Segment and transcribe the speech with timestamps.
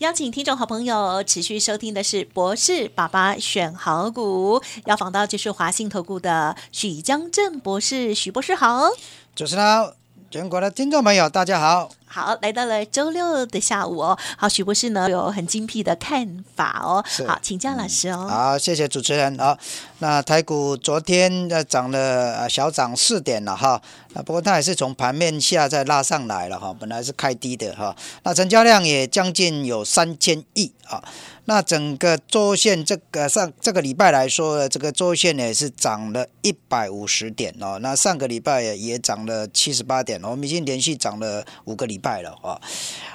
[0.00, 8.90] 邀请听众好朋友持续收听的是博士爸爸选好股，要访到就是华信投顾的许江正博士，许博士好。
[9.34, 9.94] 主持人好，
[10.30, 11.88] 全国的听众朋友大家好。
[12.08, 14.18] 好，来到了周六的下午哦。
[14.38, 17.04] 好，许博士呢有很精辟的看法哦。
[17.26, 18.26] 好，请教老师哦。
[18.28, 19.58] 好，谢谢主持人好，
[19.98, 23.80] 那台股昨天呃涨了呃小涨四点了哈。
[24.14, 26.74] 啊，不过它也是从盘面下再拉上来了哈。
[26.78, 27.94] 本来是开低的哈。
[28.22, 31.02] 那成交量也将近有三千亿啊。
[31.48, 37.78] 那整个周线这个上这个礼拜来说，这个周线呢是涨了一百五十点哦。
[37.80, 42.60] 那上个礼拜也涨了七十八点，我们已经连续涨了五个礼拜了啊。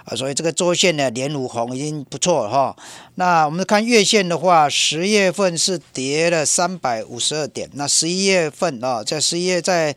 [0.06, 2.76] 啊，所以这个周线呢连五红已经不错了哈。
[3.16, 9.96] 那我们看月线的话，十月份是跌了三百五十二点，那十一月份啊，在十一月在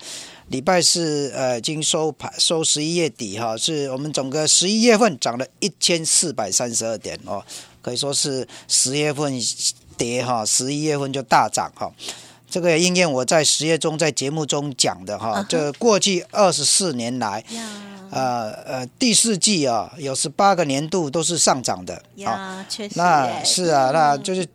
[0.48, 7.42] 礼拜四呃已经收盘收十一月底哈，是我们整个十一月份涨了一千四百三十二点哦。
[7.80, 9.32] 可以说是十月份
[9.96, 11.90] 跌哈，十一月份就大涨哈。
[12.50, 15.44] 这个也应验我在十月中在节目中讲的哈。
[15.48, 17.44] 这过去二十四年来，
[18.14, 22.64] 呃呃，第四季啊有十八个年度都是上涨的啊。
[22.68, 24.46] 确实，那是啊，那就是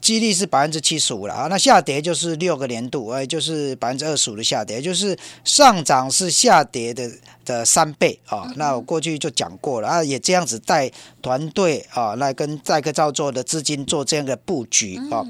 [0.00, 1.46] 几率是百分之七十五了啊。
[1.48, 7.10] 那下跌就是六个年度，哎，就是百分之二十五的下跌，就是上涨是下跌的。
[7.44, 15.22] 的三倍啊，那我过去就讲过了啊，也这样子带团队啊，来跟载客造作的资金做这样的布局啊，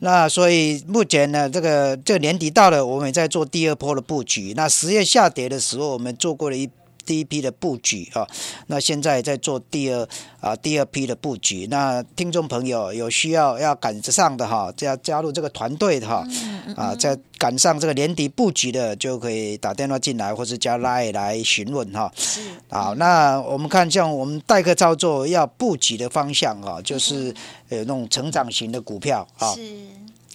[0.00, 4.54] 那所以目前呢，这个这年底到了，我们也在做第二波的布局。
[4.56, 6.70] 那十月下跌的时候，我们做过了一。
[7.04, 8.26] 第一批的布局啊，
[8.66, 10.08] 那现在在做第二
[10.40, 11.66] 啊第二批的布局。
[11.70, 16.26] 那听众朋友有需要要赶得上的哈，要加入这个团队的哈，
[16.76, 22.12] 啊，在赶上这个年底布局的，就可以打电话进来，或是加 line 来询问哈。
[22.68, 27.34] 好，那我们看像我们代客操作要布局的方向啊，就是
[27.68, 29.54] 呃那种成长型的股票啊。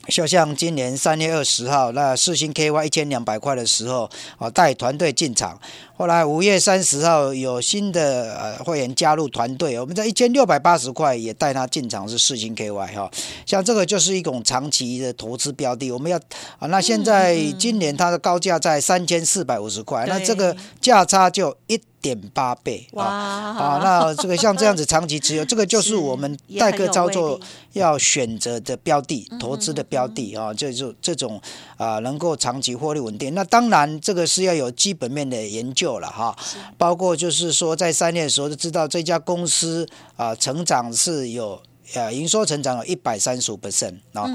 [0.09, 5.59] 就像今年三月二十号，那四星 KY 一千两百块的时候，啊，带团队进场。
[5.95, 13.11] 后来五月三十号有新的呃会员加入团队，我们在一千六百八十块也带他进场是四星 KY 哈。
[13.45, 16.17] 像这个就是一种长期的投资标的，我们要
[16.59, 21.79] 啊，那现在今年它的高价在三千四百五十块，那这个价差就一。
[22.15, 23.79] 点八倍啊啊！
[23.83, 27.39] 那这个像这样子长期持有，这个就是我们代客操作
[27.73, 31.41] 要选择的标的、投资的标的啊，这就这种
[31.77, 33.33] 啊能够长期获利稳定。
[33.33, 36.35] 那当然这个是要有基本面的研究了哈，
[36.77, 41.61] 包括就是说在三年的时候就知道这家公司啊成长是有
[41.93, 44.25] 呃营收成长有一百三十五 percent 啊，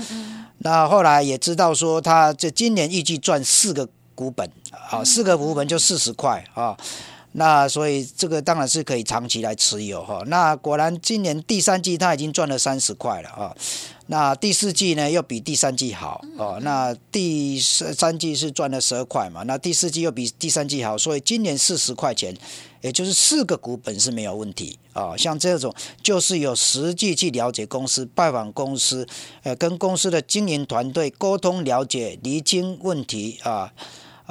[0.59, 4.49] 那后来也知道说它这今年预计赚四个股本
[4.91, 6.77] 啊，四个股本就四十块啊。
[7.33, 10.23] 那所以这个当然是可以长期来持有哈。
[10.27, 13.57] 那果然今年第三季它已经赚了三十块了啊。
[14.09, 16.59] 那第四季呢又比第三季好哦。
[16.61, 19.43] 那第三季是赚了十二块嘛。
[19.45, 22.37] 那第四季又比第三季好，所以今年四十块钱，
[22.83, 25.17] 也就是四个股本是没有问题啊。
[25.17, 29.09] 像这种就是有实际去了解公司、拜访公司，
[29.45, 33.73] 呃，跟公司的经营团队沟通、了解、厘清问题啊。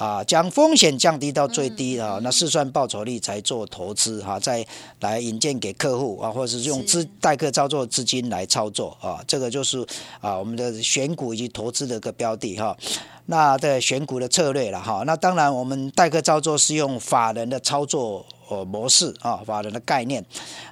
[0.01, 4.65] 啊，将风险降低到最低啊，那试算报酬率才做投资哈，再
[5.01, 9.85] 来引荐给客户啊，或者是用资代客操作资金来操作啊，这个就是
[10.19, 12.75] 啊我们的选股以及投资的一个标的哈。
[13.27, 18.25] 那的选股的策略了哈，那当然我们代客操作是用法人的操作。
[18.51, 20.23] 哦，模式啊，法人的概念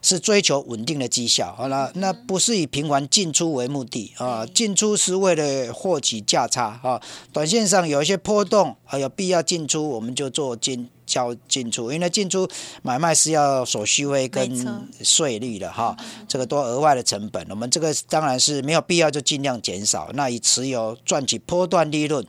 [0.02, 12.46] 是追求稳定的绩效，好了，那不是以频繁进出为目的啊，进出是为了获取价差啊，短线上有一些波动啊，有必要进出，我们就做进交进出，因为进出
[12.82, 15.96] 买卖是要手续费跟税率的哈，
[16.28, 22.26] 这个多额外的成本，我们这个当然是没有必要就尽量减少，那以持有赚取波段利润。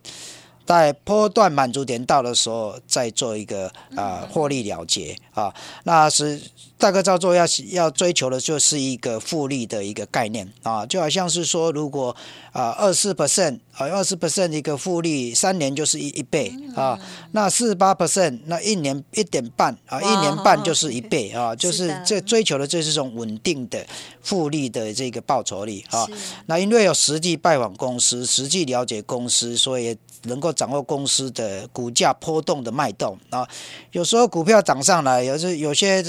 [0.70, 5.52] 在波段满足点到的时候，再做一个啊获利了结啊，
[5.82, 6.40] 那是
[6.80, 12.16] 大哥照做要要追求的就是一个复利的一个概念啊，就好像是说，如果
[12.52, 16.98] 啊二四 percent 啊，二十 percent 一个复利，三年就是一一倍啊。
[17.32, 23.86] 那四十八 percent，那一年一点半啊，一年半就是一倍啊， 就是这追求的这是种稳定的
[24.22, 26.06] 复利的这个报酬率啊。
[26.46, 33.46] 那因为有实际拜访公司，实际了解公司，所以能够掌握公司的股价波动的脉动啊。
[33.92, 36.02] 有时候股票涨上来，有时有些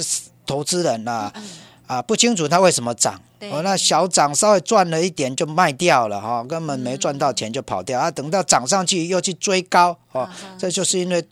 [0.46, 1.32] 投资人呐。
[1.86, 10.26] 啊，不清楚它为什么涨，哦，那小涨稍微赚了一点就卖掉了哈，根本没赚到钱就跑掉啊，等到涨上去又去追高哦，
[10.58, 11.22] 这就是因为。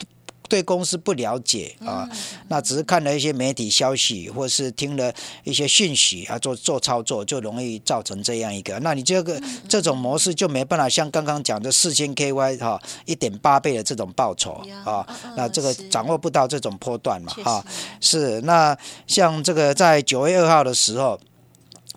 [0.50, 2.06] 对公司不了解啊，
[2.48, 5.12] 那只是看了一些媒体消息，或是听了
[5.44, 8.76] 一些讯息啊，做做操作就容易造成这样一个。
[8.80, 15.06] 那你这个这种模式就没办法像刚刚讲的四千 KY 哈一点八倍的这种报酬啊，
[15.36, 17.64] 那这个掌握不到这种波段嘛哈。
[18.00, 18.76] 是那
[19.06, 21.18] 像这个在九月二号的时候，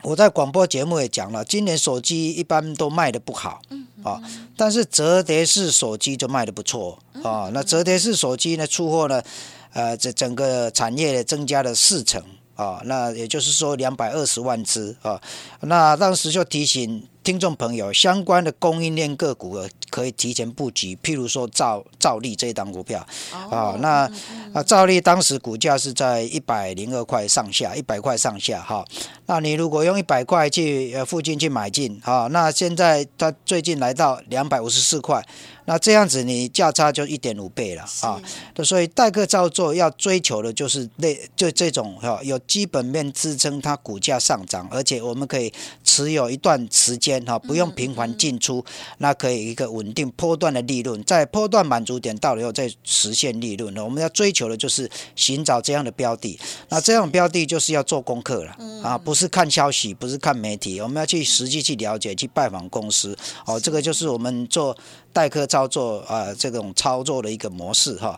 [0.04, 3.62] 我在广播节目也讲了，今年手机一般都卖的不好。
[4.04, 4.22] 啊，
[4.58, 7.50] 但是折叠式手机就卖的不错啊。
[7.54, 9.24] 那折叠式手机呢，出货呢，
[9.72, 12.22] 呃，这整个产业增加了四成
[12.56, 12.82] 啊。
[12.84, 15.22] 那也就是说两百二十万只啊。
[15.62, 17.08] 那当时就提醒。
[17.24, 19.58] 听众朋友，相关的供应链个股
[19.90, 23.06] 可以提前布局，譬如说兆兆利这一档股票
[23.50, 24.12] 啊，那
[24.54, 28.86] 啊兆利当时股价是在一百零二块上下，一百块上下哈。
[29.26, 35.26] 那你如果用一百块去呃附近去买进啊，那现在它最近来到两百五十四块。
[35.66, 38.22] 那这样子，你价差就一点五倍了啊！
[38.64, 45.52] 所以代客操作要追求的就是那就这种哈，有基本面支撑它股价上涨，而且我们可以
[45.84, 48.64] 持有一段时间哈，不用频繁进出，
[48.98, 53.76] 那可以一个稳定波段的利润，在波段满足点到了以后再实现利润。
[53.78, 56.40] 我们要追求的就是寻找这样的标的，
[56.70, 64.76] 那这样标的就是要做功课了啊，不是看消息，不是看媒体，我们要去实际去了解，去拜访公司哦，这个就是我们做。
[65.14, 68.14] 代客操作啊，这种操作的一个模式哈。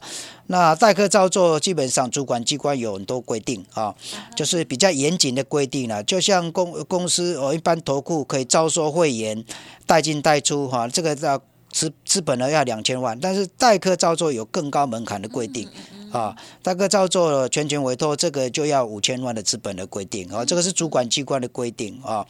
[0.47, 3.94] 那代客操作基本上主管机关有很多规定啊，
[4.36, 6.03] 就是比较严谨的规定了。
[6.03, 9.44] 就像公公司哦，一般投顾可以招收会员，
[9.86, 15.68] 代进代出哈，这个要资资本呢要两千万，但是代客操作有更高门槛的规定
[16.15, 16.35] 啊。
[16.63, 22.25] 大哥照做了全权委托这个就要五千万的资本的规定啊，这个是主管机关的规定啊。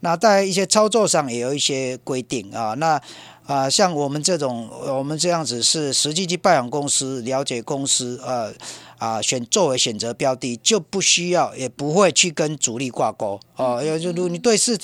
[0.00, 3.00] 那在一些操作上也有一些规定啊，那。
[3.46, 8.54] 啊，像我们这种，我们这样子是实际去拜访公司，了解公司，呃，
[8.96, 13.82] 啊，选作为选择标的，就不需要，也不会去跟主力挂钩哦。
[13.82, 14.78] 要就如你对是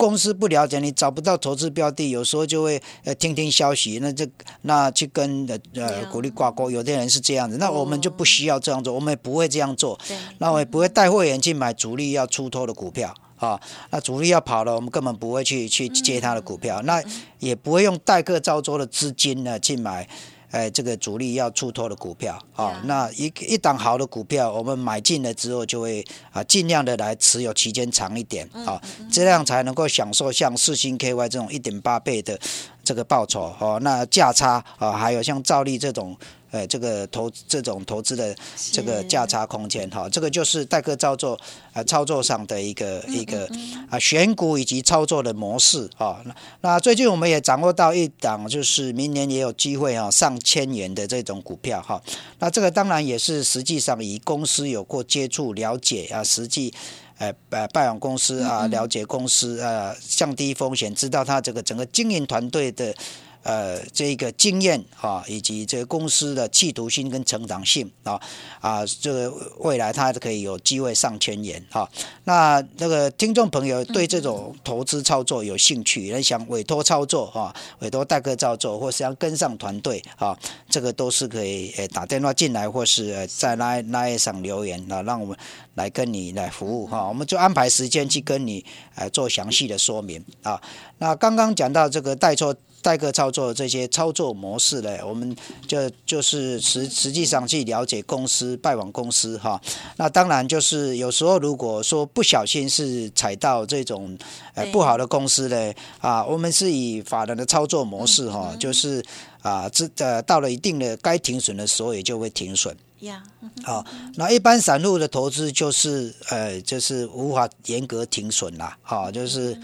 [0.00, 4.26] 公司不了解，你找不到投资标的，有时候就会呃听听消息，那这
[4.62, 10.00] 那去跟呃呃鼓励挂钩，有的人是这样子，那我们就不需要这样做，我们也不会这样做，
[10.38, 13.14] 那我也不会带会员去买主力要出脱的股票。
[13.36, 13.58] 啊，
[13.90, 17.02] 那主力要跑了，我们根本不会去去接他的股票，那
[17.38, 20.06] 也不会用代客招租的资金呢去买，
[20.50, 22.80] 哎，这个主力要出脱的股票啊。
[22.84, 28.80] 那一一档好的股票，我们买进了之后，就会啊尽量的来持有期间长一点啊，
[29.10, 32.38] 这样才能够享受像四星 KY 这种一点八倍的
[32.84, 33.78] 这个报酬哦。
[33.82, 36.16] 那价差啊，还有像兆利这种。
[36.52, 38.34] 呃，这个投这种投资的
[38.72, 41.38] 这个价差空间哈，这个就是代客操作
[41.72, 43.48] 啊操作上的一个一个
[43.88, 46.20] 啊选股以及操作的模式啊。
[46.24, 52.02] 那那最近我们也掌握到一档，就是明年也有机会啊上千元的这种股票哈。
[52.40, 56.74] 那这个当然也是实际上以公司有过接触了解啊，实际
[57.20, 62.92] 呃呃拜访公司啊，了解公司啊，降低风险，知道他这个整个经营团队的。
[63.42, 68.20] 呃，这个经验啊，以及这个公司的企图心跟成长性啊，
[68.60, 71.88] 啊，这个未来它可以有机会上千元啊。
[72.24, 80.38] 那那个听众朋友对这种投资操作有兴趣，也想委托操作啊，委托代客操作，或是要跟上团队啊，
[80.68, 85.34] 这个都是可以呃打电话进来，或是在那那一上留言啊，让我们
[85.76, 87.08] 来跟你来服务哈。
[87.08, 88.62] 我们就安排时间去跟你
[88.96, 90.60] 呃做详细的说明啊。
[90.98, 92.54] 那刚刚讲到这个代错。
[92.82, 99.60] 代客操作这些操作模式呢，我们就就是实实际上去了解公司、拜访公司哈。
[99.96, 104.16] 那当然就是有时候如果说不小心是踩到这种
[104.54, 109.04] 呃不好的公司呢，啊，我们是以法人的操作模式哈，就是
[109.42, 112.76] 啊，这呃到了一定的该停损的时候也就会停损。
[113.00, 113.22] 呀，
[113.62, 113.84] 好，
[114.16, 119.56] 那一般散户的投资就是呃就是无法严格停损啦，好，就是。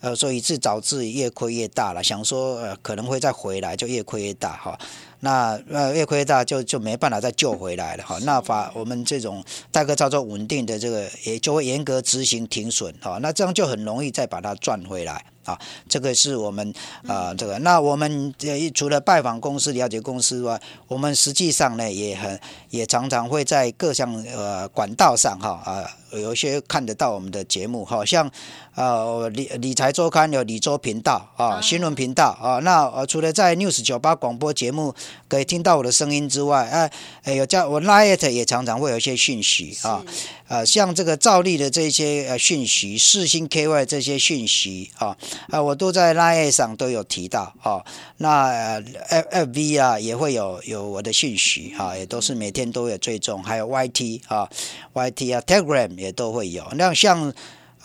[0.00, 2.02] 呃，所以自导自越亏越大了。
[2.02, 4.78] 想说呃可能会再回来，就越亏越大哈。
[5.20, 8.18] 那呃越亏越大，就就没办法再救回来了哈。
[8.22, 13.18] 那把我们这种代客操作稳定的这个，也就会严格执行停损哈。
[13.20, 15.58] 那这样就很容易再把它赚回来啊，
[15.88, 16.72] 这个是我们
[17.06, 17.58] 啊这个。
[17.60, 25.96] 那我们呃除了拜访公司、了解公司外，我们实际上呢也很也常常会在各项呃管道上哈啊。
[26.12, 28.28] 有一些看得到我们的节目，好像
[28.74, 32.58] 呃理理财周刊有理周频道啊，新闻频道啊。
[32.64, 34.92] 那呃除了在 News 九八广播节目
[35.28, 36.90] 可以听到我的声音之外，
[37.24, 40.02] 哎，有叫我 Light 也常常会有一些讯息啊，
[40.48, 45.16] 呃，像这个照例的这些呃讯息，四星 KY 这些讯息啊，
[45.50, 47.84] 啊，我都在 Light 上都有提到啊。
[48.16, 54.48] 那 FFV 啊也会有有我的讯息啊，也都是每天都有追踪，还有 YT 啊
[54.94, 55.90] ，YT 啊，Telegram。
[56.00, 57.32] 也都会有，那像，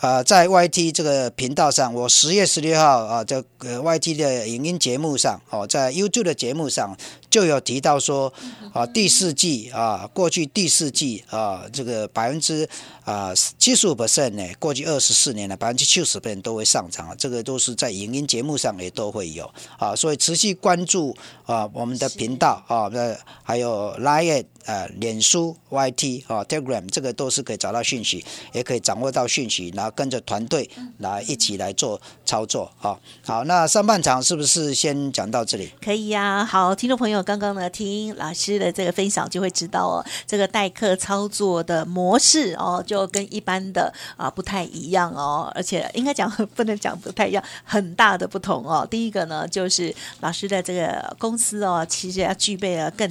[0.00, 6.96] 呃，在 YT 这个频道上，我十月十六号啊，这个 YT 的影音节目上，哦，在 YouTube 的节目上。
[7.36, 8.32] 就有提到说，
[8.72, 12.66] 啊，第四季啊，过去第四季啊，这个百分之
[13.04, 21.14] 啊七十五 percent 呢，过去二十四年呢，百分之七十 percent 都会上涨，这个都是在影音节目上也都会有啊，所以持续关注
[21.44, 28.24] 啊我们的频道啊，那还有 Line 啊、脸书、YT 啊、Telegram，这个都是可以找到讯息，
[28.54, 32.98] 也可以掌握到讯息，然后跟着团队来一起来做操作啊。
[33.22, 35.70] 好，那上半场是不是先讲到这里？
[35.84, 37.25] 可以呀，好，听众朋友。
[37.26, 48.86] 刚刚呢，听老师的这个分享，就会知道哦，这个代课操作的模式哦，就跟一般的啊不太一样哦，而且应该讲不能讲不太一样，很大的不同哦。
[48.88, 53.10] 第一个呢，就是老师的这个公司哦，其实要具备了更。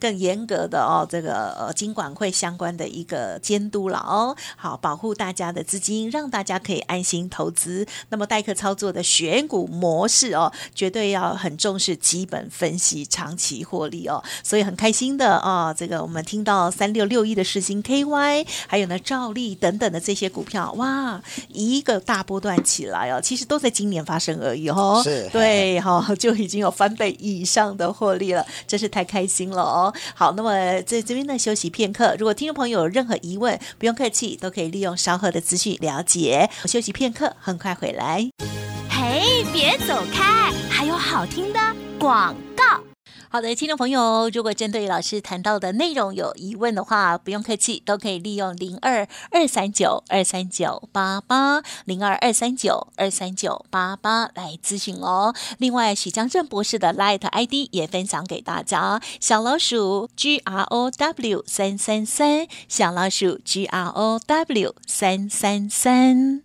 [0.00, 7.86] 更严格的哦，这个呃金管会相关的一个监督了哦，好保护大家的资金，让大家可以安心投资。
[8.08, 14.22] 那么代客操作的选股模式哦，绝对要很重视基本分析、长期获利哦。
[14.42, 25.00] 所以很开心的啊，这个我们听到三六六一的世星 KY，还有呢兆利等等的这些股票，哇，一个大波段起来哦，其实都在今年发生而已哦。
[25.04, 32.14] 是，对哈，就已经有翻倍以上的获利了，真是太开心了好，那么在这边呢休息片刻。
[32.18, 36.48] 如果听众朋友有任何疑问，不用客气，都可以利用稍后的资讯了解。
[36.64, 38.28] 休息片刻，很快回来。
[38.90, 41.58] 嘿，别走开，还有好听的
[41.98, 42.89] 广告。
[43.32, 55.32] 好的，听众朋友，如果针对老师谈到的内容有疑问的话，不用客气，都可以利用零二二三九二三九八八零二二三九二三九八八来咨询哦。
[55.58, 66.42] 另外，许江正博士的 Light ID 也分享给大家，小老鼠 G R O W 三三三，小老鼠 G R O W 三三三。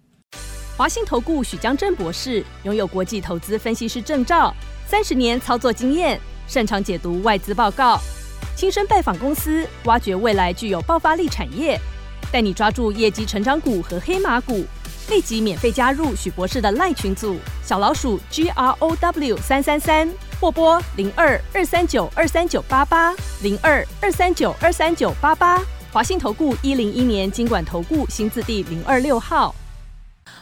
[0.78, 4.54] 华信投顾许江正博士拥有国际投资分析师证照，
[4.88, 6.22] 三十年操作经验。
[6.48, 8.00] 擅长解读外资报告，
[8.56, 11.80] 亲身拜访公司，挖掘未来具有爆发力产业，
[12.32, 14.66] 带你抓住业绩成长股和黑马股。
[15.08, 25.62] 立即免费加入许博士的赖群组，小老鼠 G R O W 三三三，或拨零二二三九二三九八八零二二三九二三九八八。
[25.92, 29.54] 华信投顾一零一年经管投顾新字第零二六号。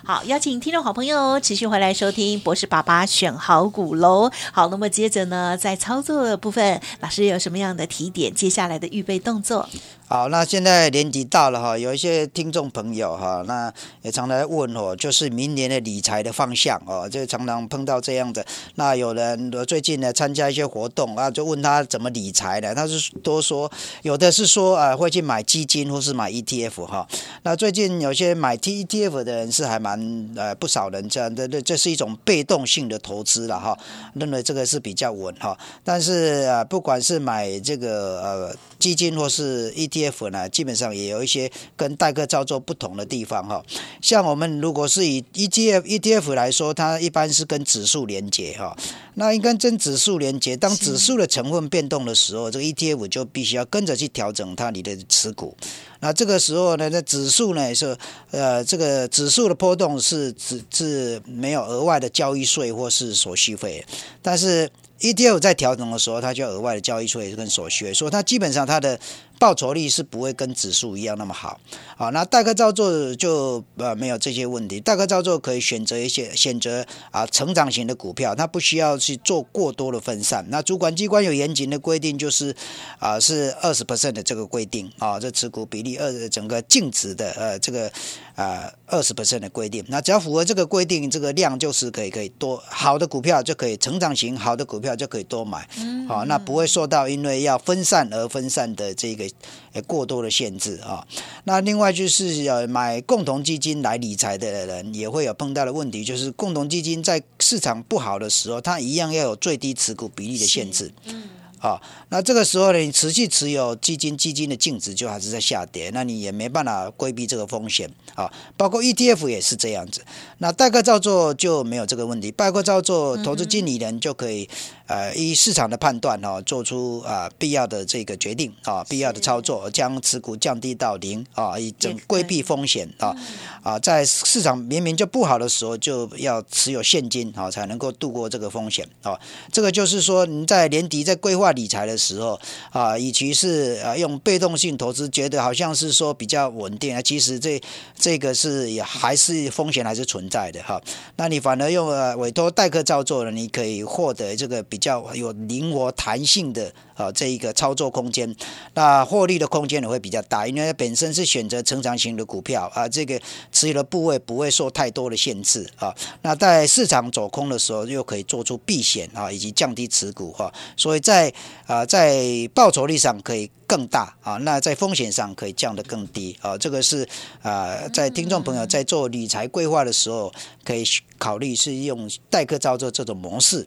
[0.06, 4.30] 好，邀请听众好朋友持续回来收听博士爸爸选好股喽。
[4.52, 8.34] 好，那么接着呢，在操作的部分，老师有什么样的提点？
[8.34, 9.70] 接下来的预备动作？
[10.06, 18.46] 好，那现在年底到了哈，有一些听众朋友哈，那也常来问我，就是明年的理财的方向哦，就常常碰到这样的。
[18.76, 22.76] 那有人最近呢参加一些活动啊，就问他怎么理财的？
[22.76, 23.72] 他是多说，
[24.04, 27.08] 有的是说啊会去买基金或是买 ETF 哈。
[27.42, 33.76] 那最近有些买 T ETF 的人是还蛮呃不少人这样的，这这是一种被动性的投资了哈，
[34.14, 35.58] 认为这个是比较稳哈。
[35.84, 40.32] 但是啊，不管是买这个呃基金或是一 ETF。
[40.32, 43.64] 呢，基本上也有一些跟代客操作不同的地方哈。
[44.02, 48.76] 像我们如果是以 ETF ETF 来说，它一般是跟指数连接哈。
[49.16, 55.56] 那应该跟指数连接，当指数的成分变动的时候，这个 ETF 就必须要跟着去调整它你的持股。
[56.00, 57.96] 那这个时候呢，那指数呢是
[58.32, 63.86] 呃，这个指数的波动是只是没有额外的交易税或是手续费，
[64.22, 64.70] 但是
[65.00, 69.00] ETF 在调整的时候，它就额外的交易税跟手续费，所以它基本上它的。
[69.44, 71.60] 报酬率是不会跟指数一样那么好，
[71.98, 74.80] 好，那代客操作就呃没有这些问题。
[74.80, 80.46] 代客操作可以选择一些选择啊成长型的股票，它不需要去做过多的分散。
[80.48, 82.56] 那主管机关有严谨的规定，就是
[83.00, 87.92] 啊是二十 percent 的这个规定啊，这持股比例二整个净值的呃这个
[88.36, 89.84] 啊二十 percent 的规定。
[89.90, 95.68] 那只要符合这个规定，这个量就是可以可以多好的股票就可以成长型好的股票就可以多买，
[96.08, 99.30] 好，那不会受到因为要分散而分散的这个。
[99.74, 101.06] 呃过多的限制啊。
[101.46, 110.92] 那另外就是呃买共同基金来理财的人也会有碰到的问题，就是共同基金在市场不好的时候，它一样要有最低持股比例的限制。
[111.06, 111.30] 嗯。
[111.64, 118.30] 啊，那这个时候呢，你持续持有基金，基金的净值就还是在下跌，那你也没办法规避这个风险啊。
[118.58, 120.04] 包括 ETF 也是这样子，
[120.40, 124.50] 那代客照做就没有这个问题，代客照做投资经理人就可以。
[124.94, 133.16] 呃，依市场的判断哈，做出啊必要的这个决定啊，必要的操作，将持股降低到零啊，以整规避风险啊
[133.64, 139.20] 啊，在市场明明就不好的时候，就要持有现金啊，才能够度过这个风险啊。
[139.52, 147.60] 这个就是说，您在年底在规划理财的时候啊，以其是啊用被动性投资，觉得好像是说比较稳定啊，其实这
[147.98, 150.80] 这个是也还是风险还是存在的哈。
[151.16, 154.62] 那你反而用呃委托代客照做了，你可以获得这个。
[154.74, 158.36] 比较有灵活弹性的啊，这一个操作空间，
[158.74, 163.20] 那获利的空间也会比较大，因为它本身是选择成长型的股票啊，这个
[163.52, 165.96] 持有的部位不会受太多的限制啊。
[166.22, 170.54] 那在市场走空的时候，又可以做出避险啊，以及降低持股哈。
[170.76, 171.34] 所以在
[171.66, 176.58] 啊，在报酬率上可以更大啊，那在风险上可以降得更低啊。
[176.58, 177.08] 这个是
[177.42, 180.32] 啊，在听众朋友在做理财规划的时候，
[180.64, 180.84] 可以
[181.18, 183.66] 考虑是用代客操作这种模式。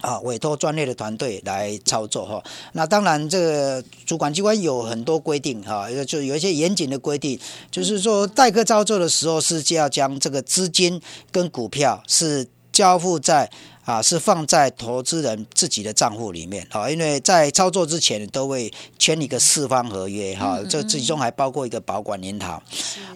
[0.00, 2.42] 啊，委托专业的团队来操作哈。
[2.72, 7.38] 那当然，这个主管机关有很多规定哈，就有一些严谨的规定，
[7.70, 13.50] 就是说代客操作的时候是就要将这个资金跟股票是交付在。
[13.90, 22.62] 啊，是放在投资人自己的账户里面啊，因为在操作之前都会签一个四方合约哈，这其中还包括一个保管银行，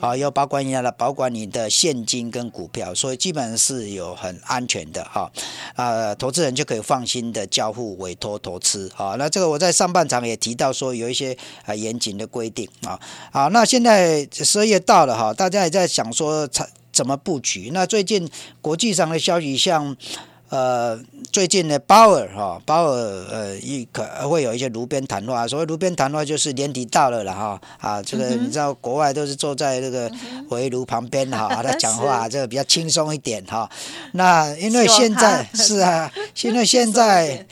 [0.01, 5.31] 啊，要保管银行的保管你的现金跟股票，所以基本上是有很安全的哈，
[5.77, 9.15] 啊，投资人就可以放心的交付委托投资啊。
[9.17, 12.99] 那这个我在上半场也提到说有一些啊严谨的规定啊，
[13.31, 17.71] 好，那现在十二月到了哈，大家也在想说怎怎么布局？
[17.73, 18.29] 那最近
[18.61, 19.97] 国际上的消息像。
[20.55, 20.97] 呃，
[21.33, 25.49] 最近呢，鲍尔哈，鲍尔呃，一可会有一些炉边谈话。
[25.49, 30.09] 所谓炉边谈话，就是年底到了了哈啊，这个你知道，国外都是坐在这个
[30.51, 33.69] 围炉旁边哈， 他讲话这个比较轻松一点哈。
[34.13, 36.09] 那因为现在 是啊，
[36.43, 37.45] 因为现在。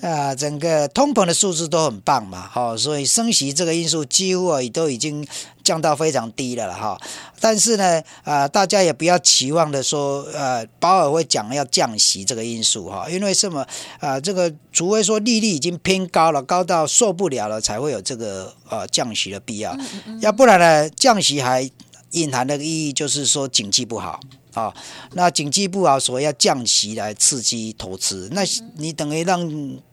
[0.00, 5.26] 啊，整个通膨的数字都很棒嘛，哈，所以升息这个因素几乎啊都已经
[5.62, 6.98] 降到非常低了了哈。
[7.38, 13.66] 但是呢，啊，大家也不要期望的说，呃，鲍尔会讲要降息这个因素哈，因为什么
[13.98, 14.18] 啊？
[14.18, 19.76] 这个除非说利率已经偏高了，高到受不了了，才会有这个呃降息的必要，
[20.20, 21.70] 要不然呢，降息还
[22.12, 24.18] 隐含的意义就是说经济不好。
[24.54, 24.74] 啊，
[25.12, 28.28] 那经济不好，所以要降息来刺激投资。
[28.32, 28.42] 那
[28.76, 29.40] 你等于让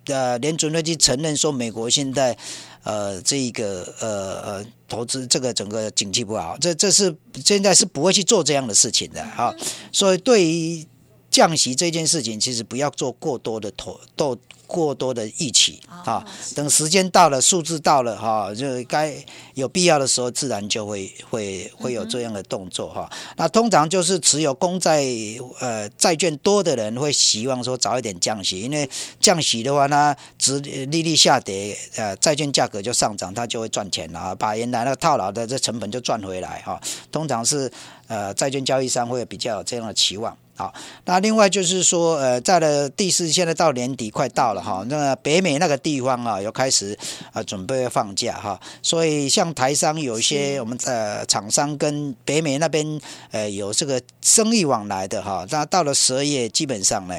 [0.06, 2.38] 呃联准会去承认说美国现在
[2.84, 9.54] 呃这个呃呃投资这个整个经济不好，这这是现在是不会去做这样的事情的啊。
[9.92, 10.86] 所以对于
[11.38, 14.36] 降息这件事情，其实不要做过多的投都。
[14.68, 16.22] 过多的预期啊，
[16.54, 19.16] 等时间到了，数字到了哈，就该
[19.54, 23.10] 有必要的时候，自然就会会会有这样的动作哈。
[23.38, 25.06] 那通常就是持有公债
[25.62, 28.90] 呃债券多的人会希望说早一点降息，因为
[29.22, 36.78] 降息的话呢，值利率下跌，呃债券价格就上涨，它就会赚钱了，把原来那个套牢的这成本就赚回来哈。
[37.10, 37.72] 通常是
[38.08, 40.38] 呃债券交易商会比较有这样的期望。
[40.58, 40.74] 好，
[41.06, 46.98] 那另外就是说，呃，在了第四，现在到年底快到了哈，那北美那个地方啊，又开始
[47.32, 57.16] 啊准备放假哈，所以像台商有一些我们呃厂商跟北美那边呃有这个生意往来的哈，那到了十二月基本上呢，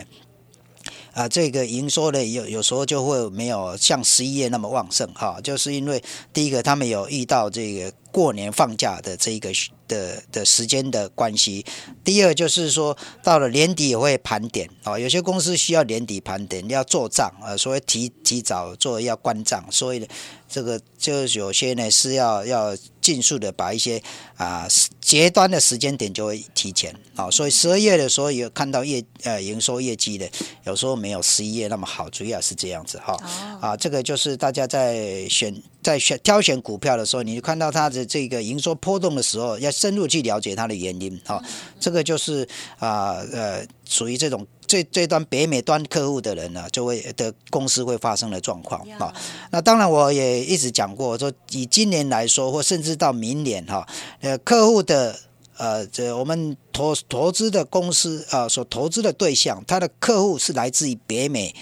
[1.13, 9.51] 啊这个营收呢有有时候就会没有像十一月那么旺盛哈，就是因为第一个他们有遇到这个过年放假的这一个。
[9.89, 11.65] 的的时间的关系，
[12.05, 20.07] 第二就是说，到了年底也会盘点啊，有些公司需要年底盘点，要做账啊，所以提提早做要关账，所以
[20.47, 22.77] 这个就有些呢是要要。
[23.09, 24.03] 迅速的把一些
[24.37, 24.69] 啊
[25.01, 26.95] 截端的时间点就会提前。
[27.17, 30.31] 啊，所以十二月的时候有看到业呃营收业绩的，
[30.65, 33.17] 有时候没有十一月那么好，主要是这样子哈。
[33.63, 41.43] 啊，这个就是大家在选在选挑选股票的时候，你就看到它的这个营收波动的时候，要深入去了解它的原因哈，
[41.81, 42.47] 这个就是
[42.79, 44.47] 啊呃属于这种。
[44.69, 49.13] 这这端北美端客户的人呢，就会的公司会发生的状况啊。
[49.51, 53.89] 那当然，我也一直讲过，说以今年来说，或甚至到明年哈，
[54.21, 55.19] 呃，客户的
[55.57, 61.53] 呃，这我们投投资的公司啊，所投资的对象，他的客户是来自于北美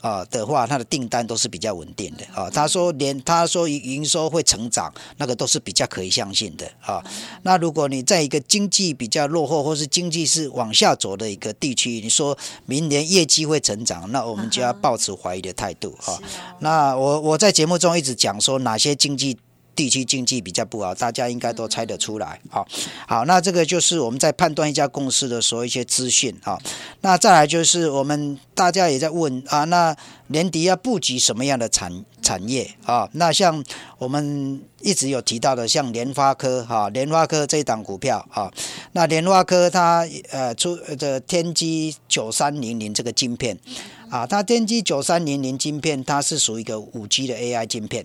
[0.00, 2.48] 啊的话，它的订单都是比较稳定的啊。
[2.50, 7.02] 他说连他说营收会成长，那个都是比较可以相信的啊。
[7.42, 12.36] 那如果你在一个经济比较落后，或是经济是往下走的一个地区，你说
[12.66, 16.18] 明年业绩会成长，那我们就要抱持怀疑的态度啊。
[16.60, 19.36] 那我我在节目中一直讲说哪些经济。
[19.80, 22.38] 地区经济比较不好，大家应该都猜得出来。
[22.50, 22.68] 好，
[23.08, 26.58] 好，那这个就是我们在判断一家公司的时候一些资讯啊。
[27.00, 33.08] 那再来就是我们大家也在问啊，那年底要布局什么样的产产业啊？
[33.14, 33.64] 那像
[33.96, 38.52] 我们一直有提到的，像联发科哈，联发科这一档股票啊，
[38.92, 43.58] 那联发科它呃出的天玑九三零零这个晶片
[44.10, 48.04] 啊，它天玑九三零零晶片，它是属于一个五 G 的 AI 晶片，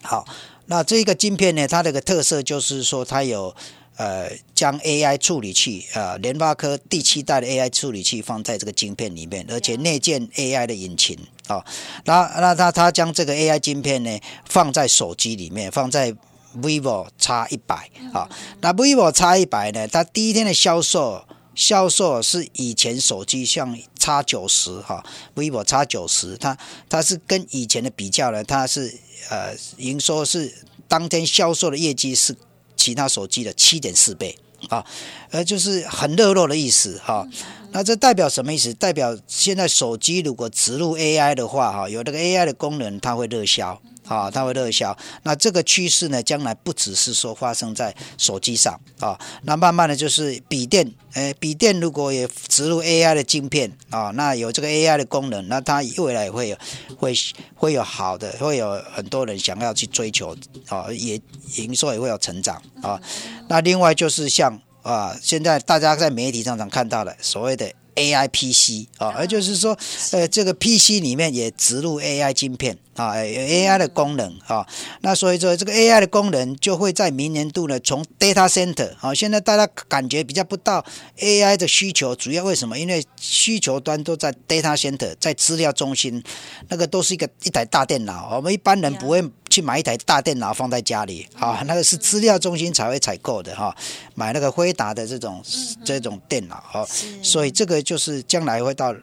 [0.00, 0.24] 好。
[0.70, 3.52] 那这个晶片呢，它的个特色就是说，它有
[3.96, 11.64] 呃将 AI 处理器啊，联发科第七代的 AI 处理器放在这个晶片里面，而且内建 AI 的引擎啊。
[12.04, 16.14] 那那它它将这个 AI 晶片呢放在手机里面，放在
[16.62, 18.30] vivo X 一百啊。
[18.60, 26.56] 那 vivo X 一百呢，它第一天的销售销售是以前手机像叉九十哈，vivo 叉九十，它
[26.88, 28.98] 它是跟以前的比较呢，它是。
[29.28, 30.52] 呃，营收是
[30.88, 32.34] 当天销售的业绩是
[32.74, 34.36] 其他手机的七点四倍
[34.70, 34.84] 啊，
[35.30, 37.28] 呃，就是很热络的意思哈。
[37.72, 38.74] 那这代表什么意思？
[38.74, 43.80] 代表现在手机如果植入 AI 的话哈，有这个 AI 的功能，它会热销。
[44.08, 44.96] 啊，它会热销。
[45.22, 56.56] 那这个趋势呢，将来不只是说发生在手机上啊，那慢慢的就是笔电，诶，笔电如果也植入 AI 的晶片啊，那有这个 AI 的功能，那它未来会有
[56.96, 57.14] 会
[57.54, 61.20] 会有好的，会有很多人想要去追求啊，也
[61.58, 63.00] 营收也会有成长啊。
[63.48, 67.70] 那另外就是像啊，现在大家在媒体上常看到的所谓的。
[67.96, 69.76] A I P C 啊，而就是说，
[70.12, 74.66] 呃，这个 P C 里面也植入 A I 晶片啊，A I 的功能啊，
[75.00, 80.82] 那所以说这个 A I 的功能就会在明年度呢，从 Data Center 啊，现在大家感觉比较不到
[81.18, 82.78] A I 的需求，主要为什么？
[82.78, 86.22] 因为需求端都在 Data Center，在资料中心，
[86.68, 89.22] 那个都是一个一台大电脑，我们一般人不会。
[89.50, 93.76] 去买一台大电脑放在家里，啊，那个是资料中心才会采购的哈。
[94.14, 95.42] 买那个辉达的这种
[95.84, 96.86] 这种电脑，哈，
[97.20, 98.94] 所以这个就是将来会到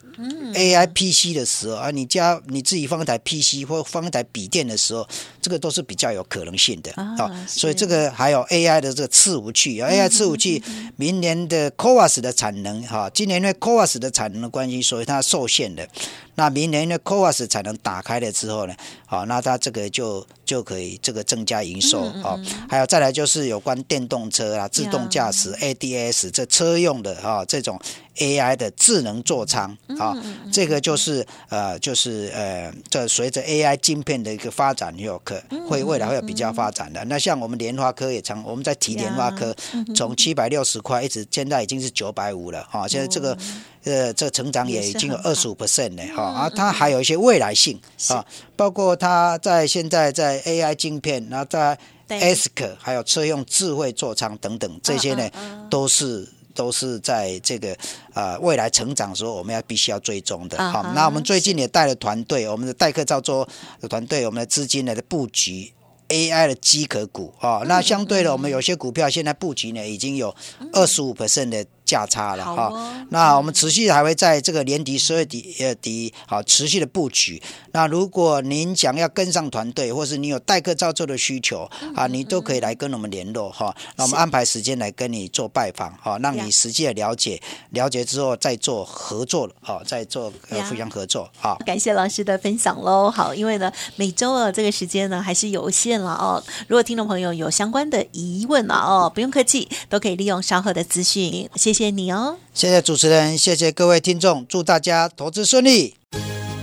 [0.54, 5.08] A I P C 的时候啊，你家你自己放一台 P C 或放一台笔电的时候，
[5.42, 7.46] 这个都是比较有可能性的啊。
[7.48, 10.64] 所以这个还有 A I 的这个伺服器，A I 伺服器
[10.96, 15.88] 明年的 c o a s 的产能哈，今年因为 c o a s 的产能的关系，所以它受限的。
[16.36, 18.76] 那明年的 c o a s 产能打开了之后呢，
[19.06, 22.40] 好，那它这个就就可以这个增加营收啊。
[22.70, 27.80] 还有再来就是有关电动车啊、自动驾驶 ADS 这车用的哈这种。
[28.20, 30.16] AI 的智能座舱啊，
[30.52, 37.04] 这个就是呃，就是呃，这随着 AI 晶片的一个发展，有可会未来会有比较发展的。
[37.06, 39.56] 那像我们联发科也成我们在提联发科，
[39.96, 42.88] 从七百六十块一直现在已经是九百五了哈。
[42.88, 43.38] 现在这个
[43.84, 46.24] 呃，这成长也已经有二十五 percent 了哈。
[46.24, 48.26] 啊，它还有一些未来性啊，
[48.56, 51.78] 包括它在现在在 AI 晶片，然后在
[52.10, 55.30] ASIC 还有车用智慧座舱等等这些呢，
[55.70, 56.28] 都是。
[56.58, 57.78] 都是在这个
[58.15, 60.58] 呃未来成长的时候，我们要必须要追踪的。
[60.72, 63.48] 好，那我们最近也带了团队，我们的代客造作
[63.88, 65.72] 团队，我们的资金呢的布局。
[66.10, 70.34] AI 的机壳股啊，那相对的，我们有些股票现在布局呢，已经有
[70.72, 72.71] 二十五 percent 的价差了哈。
[73.10, 77.41] 那我们持续还会在这个年底十二底呃底好持续的布局。
[77.71, 83.76] 那如果您想要跟上团队，或是你有代客照做的需求啊，你都可以来跟我们联络哈。
[83.95, 93.10] 那我们安排时间来跟你做拜访哈，让你实际的了解，了解之后再做合作了哈，再做呃互相合作好，感谢老师的分享喽。
[93.10, 96.02] 好，因为呢每周啊这个时间呢还是有限。
[96.02, 101.50] 了哦，如果听众朋友有相关的疑问啊哦，不用客气，都可以利用稍后的资讯。
[101.56, 105.96] 谢谢谢你哦，谢谢主持人，谢谢各位听众，祝大家投资顺利。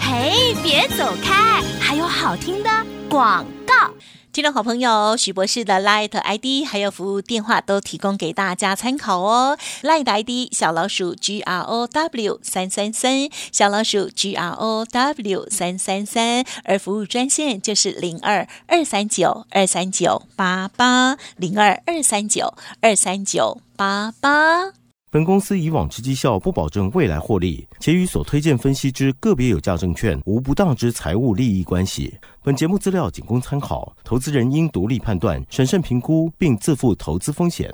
[0.00, 2.70] 嘿，别走开，还有好听的
[3.08, 3.92] 广告。
[4.32, 9.56] 听众好朋友，许博士的 Light ID 还有服务电话都提供给大家参考哦。
[9.84, 24.72] Light ID 小老鼠 G R O W 三三三，小老鼠 G R O W 三三三，而服务专线就是零二二三九二三九八八零二二三九二三九八八。
[25.14, 32.12] 本公司以往之绩效不保证未来获利，且与所推荐分析之个别有价证券无不当之财务利益关系。
[32.42, 37.72] 本节目资料仅供参考，投资人应独立判断、审慎评估，并自负投资风险。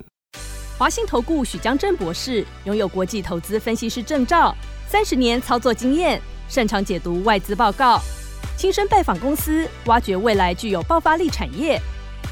[0.77, 4.55] 华信投顾许江正博士拥有国际投资分析师证照，
[4.87, 6.21] 三十年操作经验。
[6.47, 7.99] 擅长解读外资报告，
[8.59, 11.81] 亲身拜访公司，挖掘未来具有爆发力产业，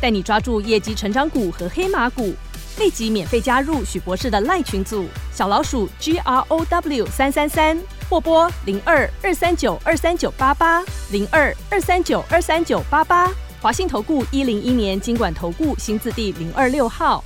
[0.03, 2.35] 带你抓住业绩成长股和黑马股。
[2.79, 13.29] 立即免费加入许博士的赖群组，小老鼠 G R O W 三三三，或拨零二二三九二三九八八零二二三九二三九八八。
[13.61, 17.25] 华信投顾一零一年经管投顾新字第零二六号。